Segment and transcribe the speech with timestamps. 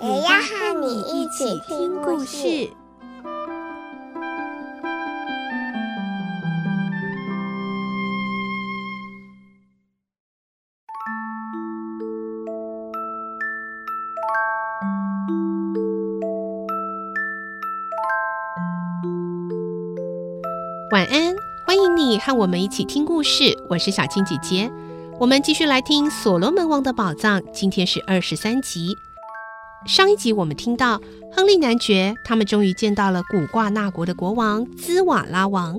[0.00, 2.70] 也要和你一起听故事。
[20.92, 21.34] 晚安，
[21.66, 23.58] 欢迎你和我们一起听故事。
[23.68, 24.70] 我是小青姐姐，
[25.18, 28.96] 我们继续来听《所罗门王的宝藏》，今天是二十三集。
[29.86, 31.00] 上一集我们听到
[31.32, 35.78] 亨利男爵他们终于见到了古挂纳国的国王兹瓦拉王，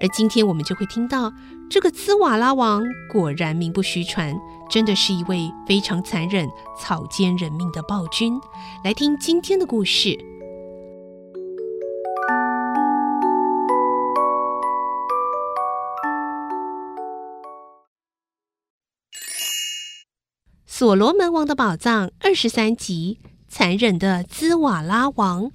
[0.00, 1.32] 而今天我们就会听到
[1.68, 4.34] 这个兹瓦拉王果然名不虚传，
[4.70, 8.40] 真的是一位非常残忍、草菅人命的暴君。
[8.84, 10.10] 来听今天的故事。
[20.66, 23.18] 《所罗门王的宝藏》二十三集：
[23.52, 25.50] 残忍的兹瓦拉王。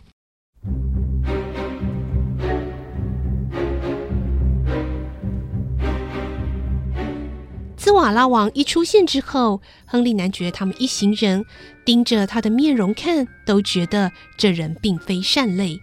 [7.78, 11.46] 兹瓦拉王一出现之后，亨利男爵他们一行人
[11.86, 15.80] 盯着他的面容看，都觉得这人并非善类。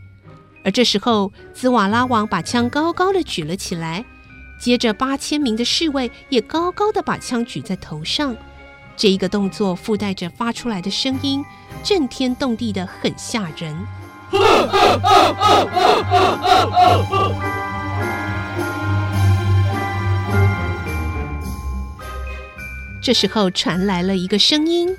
[0.64, 4.04] 而这时候，兹瓦拉王把枪高高的举了起来，
[4.60, 8.36] 接着八千名的侍卫也高高的把枪举在头上。
[8.96, 11.44] 这一个动作附带着发出来的声音，
[11.82, 13.76] 震天动地的，很吓人。
[23.02, 24.96] 这时候传来了一个声音：“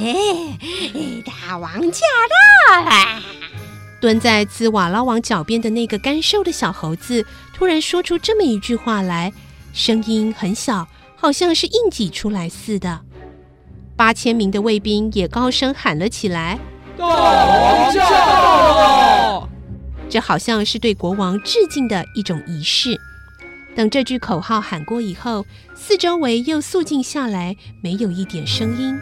[0.00, 0.14] 哎，
[1.24, 2.06] 大王驾
[2.70, 3.20] 到了！”
[4.00, 9.32] 蹲在兹瓦拉王脚边的那个干瘦的小猴子突然说出这么一句话来，
[9.72, 10.86] 声音很小。
[11.20, 13.00] 好像是硬挤出来似的，
[13.96, 16.56] 八千名的卫兵也高声喊了起来
[16.96, 19.48] ：“大王驾到了！”
[20.08, 22.96] 这好像是对国王致敬的一种仪式。
[23.74, 28.96] 等这句口号喊过以后，四周围又肃静下来，没有一点声音。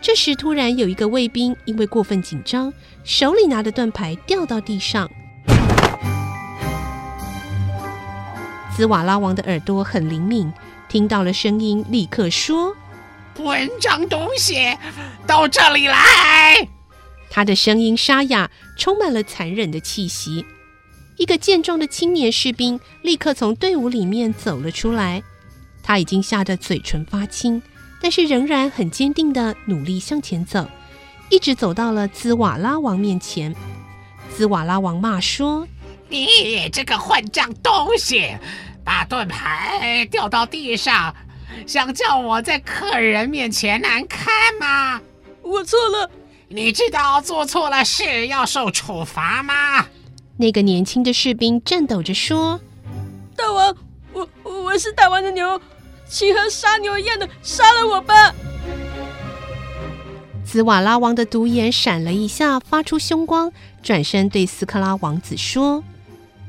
[0.00, 2.72] 这时，突然有一个卫兵因为过分紧张，
[3.04, 5.08] 手里拿的盾牌掉到地上。
[8.76, 10.52] 兹瓦拉王的耳朵很灵敏，
[10.88, 12.74] 听到了声音，立刻说
[13.38, 14.76] ：“混账东西，
[15.28, 15.96] 到这里来！”
[17.30, 20.44] 他的声音沙哑，充满了残忍的气息。
[21.16, 25.22] 一个健壮的青年士兵立刻从队伍里面走了出来，
[25.80, 27.62] 他已经吓得嘴唇发青，
[28.02, 30.68] 但是仍然很坚定的努力向前走，
[31.30, 33.54] 一直走到了兹瓦拉王面前。
[34.36, 35.68] 兹瓦拉王骂说
[36.14, 38.36] ：“你这个混账东西！”
[38.84, 41.14] 把盾牌掉到地上，
[41.66, 45.00] 想叫我在客人面前难堪吗？
[45.42, 46.10] 我错了。
[46.48, 49.86] 你知道做错了事要受处罚吗？
[50.36, 52.60] 那个年轻的士兵颤抖着说
[53.34, 53.74] ：“大王，
[54.12, 55.60] 我我是大王的牛，
[56.06, 58.34] 请和杀牛一样的杀了我吧。”
[60.44, 63.50] 兹瓦拉王的独眼闪了一下，发出凶光，
[63.82, 65.82] 转身对斯克拉王子说：“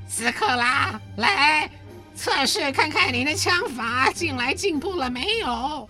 [0.08, 1.70] 斯克拉，来。”
[2.18, 5.90] 测试看看你的枪法近来进步了没有？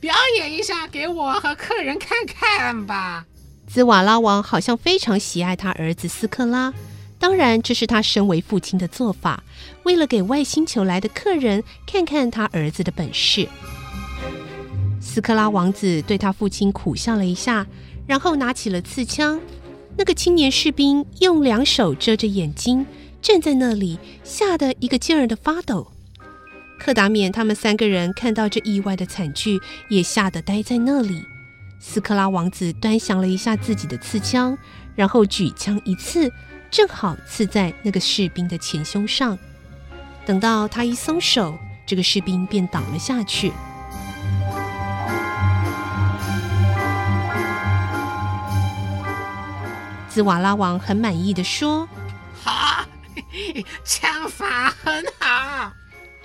[0.00, 3.24] 表演一下给我和客人看看吧。
[3.68, 6.74] 兹瓦拉王好像非常喜爱他儿子斯克拉，
[7.16, 9.44] 当然这是他身为父亲的做法，
[9.84, 13.48] 为了给外星球来的客人看看他儿子的本事。
[15.00, 17.64] 斯克拉王子对他父亲苦笑了一下，
[18.04, 19.40] 然后拿起了刺枪。
[19.96, 22.84] 那个青年士兵用两手遮着眼睛。
[23.22, 25.86] 站在那里，吓得一个劲儿的发抖。
[26.78, 31.22] 克达免他们三个人看到这意外的惨剧，也吓得呆在那里。
[31.78, 34.58] 斯克拉王子端详了一下自己的刺枪，
[34.96, 36.32] 然后举枪一刺，
[36.70, 39.38] 正好刺在那个士兵的前胸上。
[40.26, 43.52] 等到他一松手，这个士兵便倒了下去。
[50.08, 51.88] 兹瓦拉王很满意的说：“。”
[53.84, 55.72] 枪法很好，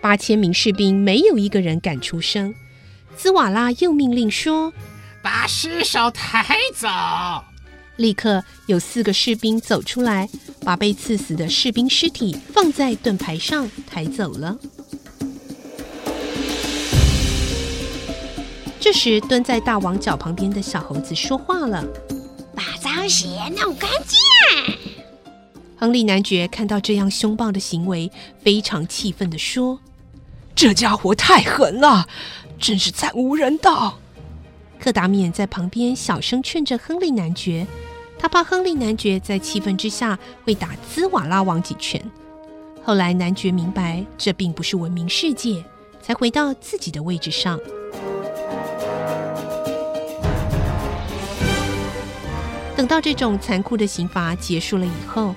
[0.01, 2.53] 八千名士兵没有一个人敢出声。
[3.15, 4.71] 兹瓦拉又命令说
[5.23, 6.87] ：“把尸首抬走。
[7.95, 10.29] 立刻有四个士兵走出来，
[10.61, 14.55] 把被刺死的士兵尸体放在盾牌上抬走了。
[18.79, 21.83] 这时，蹲在大王脚旁边的小猴子说话了
[22.55, 23.25] ：“把脏鞋
[23.59, 24.76] 弄干净。”
[25.79, 29.79] 亨利男爵看到这样凶暴的行为，非常气愤地说
[30.55, 32.07] ：“这家伙太狠了，
[32.57, 33.99] 真是惨无人道。”
[34.81, 37.67] 克达冕在旁边小声劝着亨利男爵。
[38.19, 42.03] 他怕亨利男爵在气愤之下会打兹瓦拉王几拳。
[42.83, 45.63] 后来男爵明白这并不是文明世界，
[46.01, 47.59] 才回到自己的位置上。
[52.75, 55.35] 等到这种残酷的刑罚结束了以后，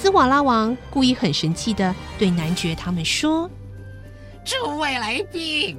[0.00, 3.50] 兹瓦拉王故意很神气地对男爵他们说
[4.44, 5.76] ：“诸位来宾，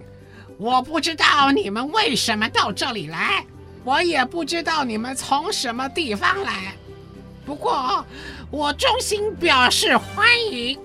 [0.57, 3.45] 我不知道你们为什么到这里来。”
[3.85, 6.73] 我也不知道你们从什么地方来，
[7.45, 8.05] 不过
[8.51, 10.77] 我衷心表示欢迎。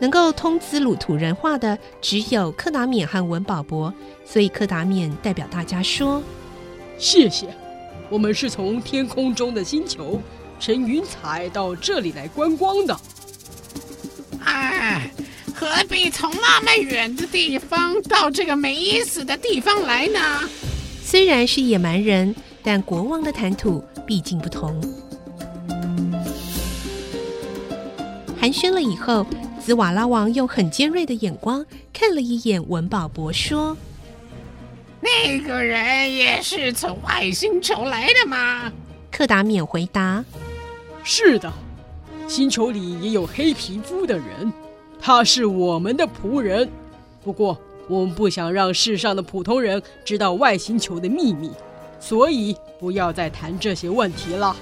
[0.00, 3.92] 能够通兹鲁土人话的只有克达冕和文保博，
[4.24, 6.22] 所以克达冕代表大家说
[6.96, 7.54] ：“谢谢，
[8.08, 10.18] 我们是从天空中的星球
[10.62, 12.96] 乘云彩到这里来观光的。”
[14.44, 15.10] 哎，
[15.52, 20.20] 何必从那么远的地方到这个没意思的地方来呢？
[21.02, 22.32] 虽然是野蛮人，
[22.62, 24.80] 但国王的谈吐毕竟不同。
[28.40, 29.26] 寒暄了以后，
[29.64, 33.76] 兹瓦拉王用很尖锐的眼光看了一眼文保博，说
[35.00, 38.72] ：“那个人也是从外星球来的吗？”
[39.12, 40.24] 克达免回答
[41.04, 41.52] ：“是的，
[42.28, 44.52] 星球里也有黑皮肤的人，
[45.00, 46.70] 他是我们的仆人。
[47.22, 47.58] 不过。”
[47.88, 51.50] 我们不想让世上的普通人知道外星球的秘密，
[51.98, 54.56] 所以不要再谈这些问题了。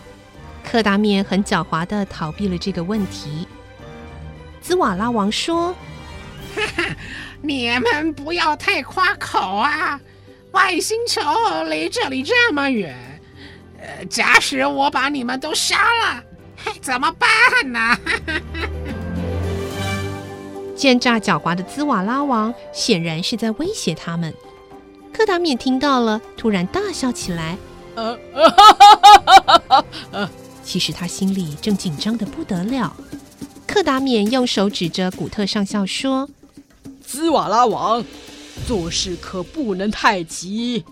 [0.64, 3.46] 克达面很狡猾地逃避了这个问题。
[4.62, 5.74] 兹瓦拉王说
[6.56, 6.96] ：“哈哈，
[7.42, 10.00] 你们不要太夸口啊！
[10.52, 11.20] 外星球
[11.68, 13.20] 离这里这么远，
[13.78, 16.24] 呃，假使我把你们都杀了，
[16.80, 17.28] 怎么办
[17.72, 17.96] 呢？”
[20.76, 24.34] 奸诈狡猾的兹瓦拉王显然是在威胁他们。
[25.12, 27.58] 柯达冕听到了，突然大笑起来。
[27.96, 28.18] 呃，
[30.64, 32.96] 其实他心里正紧张的不得了。
[33.66, 36.30] 克达冕用手指着古特上校说
[37.04, 38.02] ：“兹瓦拉王，
[38.66, 40.84] 做事可不能太急，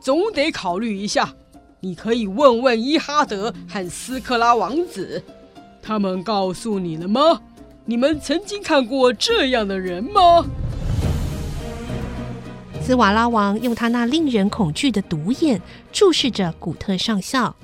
[0.00, 1.34] 总得考虑一下。
[1.86, 5.22] 你可以问问伊哈德和斯克拉王子，
[5.80, 7.40] 他们告诉你了吗？”
[7.86, 10.44] 你们曾经看过这样的人吗？
[12.82, 15.62] 兹瓦拉王用他那令人恐惧的独眼
[15.92, 17.54] 注视着古特上校。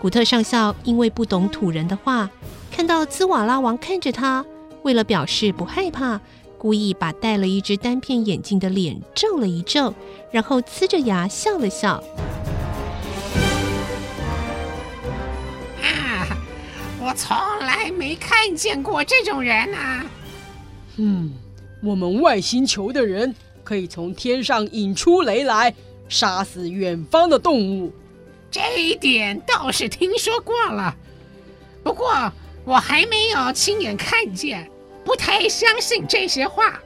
[0.00, 2.30] 古特上校因为不懂土人的话，
[2.70, 4.46] 看到兹瓦拉王看着他，
[4.84, 6.20] 为了表示不害怕，
[6.56, 9.92] 故意把戴了一只单片眼镜的脸皱了一皱，
[10.30, 12.00] 然后呲着牙笑了笑。
[17.02, 20.04] 我从来没看见过这种人啊！
[20.98, 21.32] 嗯，
[21.82, 25.74] 我们外星球的人可以从天上引出雷来，
[26.10, 27.90] 杀死远方的动物。
[28.50, 30.94] 这一点倒是听说过了，
[31.82, 32.30] 不过
[32.66, 34.70] 我还没有亲眼看见，
[35.02, 36.78] 不太相信这些话。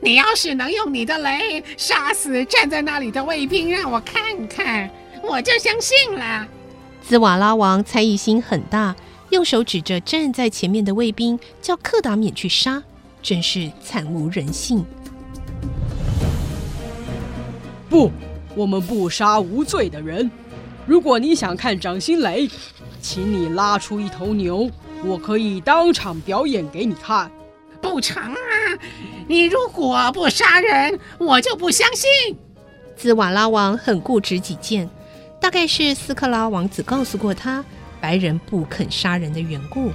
[0.00, 4.88] 你要是能用你的雷杀死站在那里的卫兵，让我看看，
[5.20, 6.46] 我就相信了。
[7.02, 8.94] 兹瓦拉王猜疑心很大。
[9.32, 12.82] 用手指着站在前面的卫兵，叫克达免去杀，
[13.22, 14.84] 真是惨无人性。
[17.88, 18.10] 不，
[18.54, 20.30] 我们不杀无罪的人。
[20.84, 22.46] 如果你想看掌心雷，
[23.00, 24.70] 请你拉出一头牛，
[25.02, 27.30] 我可以当场表演给你看。
[27.80, 28.36] 不成啊！
[29.26, 32.36] 你如果不杀人，我就不相信。
[32.94, 34.90] 兹瓦拉王很固执己见，
[35.40, 37.64] 大概是斯克拉王子告诉过他。
[38.02, 39.92] 白人不肯杀人的缘故。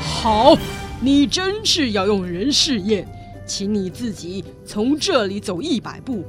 [0.00, 0.58] 好，
[1.00, 3.06] 你真是要用人试验，
[3.46, 6.24] 请你自己从这里走一百步，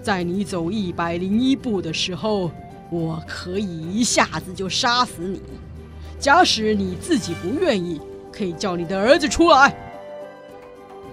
[0.00, 2.50] 在你走一百零一步的时候，
[2.90, 5.42] 我可以一下子就杀死你。
[6.18, 8.00] 假使你自己不愿意，
[8.32, 9.76] 可以叫你的儿子出来。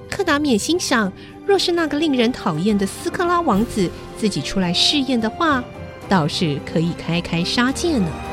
[0.09, 1.11] 克达免心想，
[1.45, 5.61] 若是那个令人讨厌的斯克拉王子自己出来试验的话。
[6.07, 8.24] 倒是可以开开杀戒呢。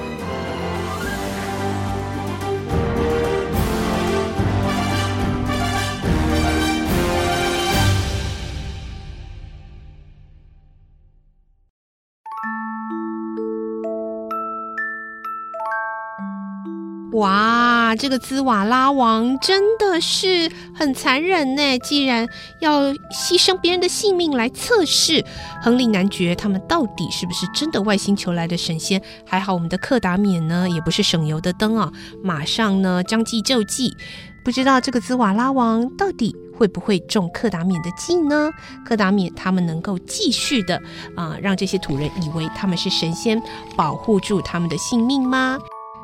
[18.02, 21.78] 这个兹瓦拉王真的是很残忍呢！
[21.78, 22.26] 既然
[22.58, 25.24] 要牺牲别人的性命来测试
[25.62, 31.92] 亨利男爵他们到底是不是真的外星球来的神仙，还好我们的克达冕呢也不是省油的灯啊，
[32.24, 33.96] 马上呢将计就计。
[34.44, 38.50] 不知道这个兹瓦拉王到底会不会中克达冕的计呢？
[38.84, 40.82] 克达冕他们能够继续的
[41.14, 43.40] 啊、让这些土人以为他们是神仙，
[43.76, 45.56] 保护住他们的性命吗？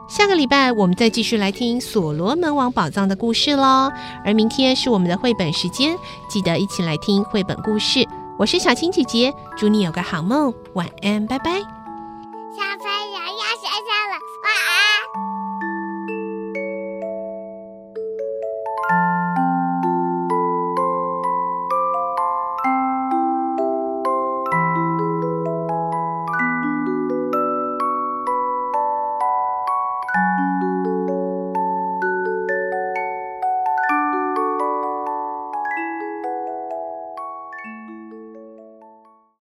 [0.08, 3.92] 下个礼拜我们再继续来听所罗门王宝藏的故事喽。
[4.24, 5.94] 而明天是我们的绘本时间，
[6.30, 8.08] 记得一起来听绘本故事。
[8.38, 11.60] 我是小青姐姐，祝你有个好梦，晚安，拜拜。
[12.56, 12.62] 小